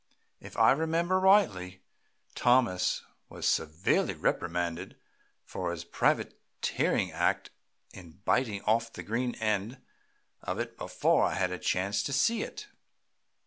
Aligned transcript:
If 0.39 0.57
I 0.57 0.71
remember 0.71 1.19
rightly, 1.19 1.83
Thomas 2.33 3.03
was 3.29 3.47
severely 3.47 4.15
reprimanded 4.15 4.95
for 5.45 5.69
his 5.69 5.83
privateering 5.83 7.11
act 7.11 7.51
in 7.93 8.13
biting 8.25 8.63
off 8.63 8.91
the 8.91 9.03
green 9.03 9.35
end 9.35 9.77
of 10.41 10.57
it 10.57 10.75
before 10.75 11.25
I 11.27 11.35
had 11.35 11.51
a 11.51 11.59
chance 11.59 12.01
to 12.01 12.13
see 12.13 12.41
it." 12.41 12.65